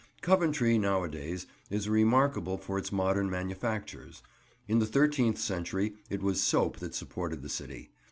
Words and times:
Coventry 0.23 0.79
nowadays 0.79 1.45
is 1.69 1.87
remarkable 1.87 2.57
for 2.57 2.79
its 2.79 2.91
modern 2.91 3.29
manufactures. 3.29 4.23
In 4.67 4.79
the 4.79 4.87
thirteenth 4.87 5.37
century 5.37 5.93
it 6.09 6.23
was 6.23 6.41
soap 6.41 6.77
that 6.79 6.95
supported 6.95 7.43
the 7.43 7.49
city. 7.49 7.91